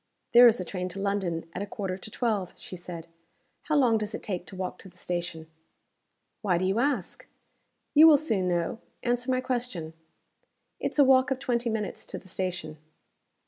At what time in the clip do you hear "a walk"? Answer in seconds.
10.97-11.29